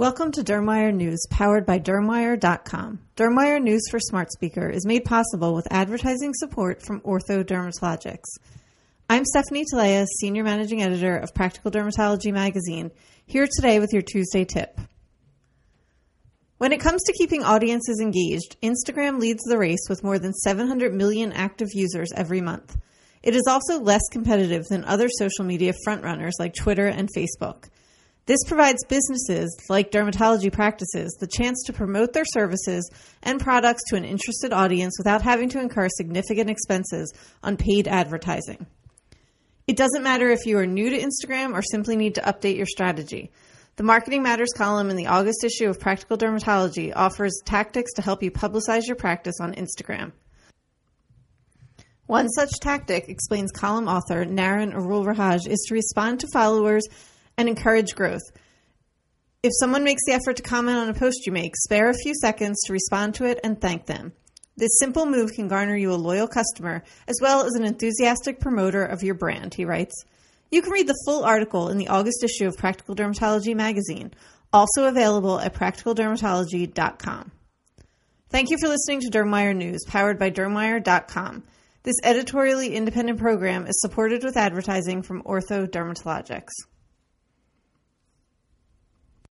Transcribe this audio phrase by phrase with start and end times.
[0.00, 3.00] Welcome to Dermwire News, powered by Dermwire.com.
[3.18, 8.38] Dermwire News for Smart Speaker is made possible with advertising support from Ortho Dermatologics.
[9.10, 12.90] I'm Stephanie Talea, Senior Managing Editor of Practical Dermatology Magazine,
[13.26, 14.80] here today with your Tuesday tip.
[16.56, 20.94] When it comes to keeping audiences engaged, Instagram leads the race with more than 700
[20.94, 22.74] million active users every month.
[23.22, 27.64] It is also less competitive than other social media frontrunners like Twitter and Facebook.
[28.30, 32.88] This provides businesses, like dermatology practices, the chance to promote their services
[33.24, 38.68] and products to an interested audience without having to incur significant expenses on paid advertising.
[39.66, 42.66] It doesn't matter if you are new to Instagram or simply need to update your
[42.66, 43.32] strategy.
[43.74, 48.22] The Marketing Matters column in the August issue of Practical Dermatology offers tactics to help
[48.22, 50.12] you publicize your practice on Instagram.
[52.06, 56.86] One such tactic, explains column author Naren Arulrajah, is to respond to followers
[57.40, 58.20] and encourage growth.
[59.42, 62.14] If someone makes the effort to comment on a post you make, spare a few
[62.14, 64.12] seconds to respond to it and thank them.
[64.58, 68.84] This simple move can garner you a loyal customer as well as an enthusiastic promoter
[68.84, 70.04] of your brand, he writes.
[70.50, 74.12] You can read the full article in the August issue of Practical Dermatology magazine,
[74.52, 77.32] also available at practicaldermatology.com.
[78.28, 81.44] Thank you for listening to Dermwire News, powered by dermwire.com.
[81.82, 86.50] This editorially independent program is supported with advertising from Ortho Dermatologics.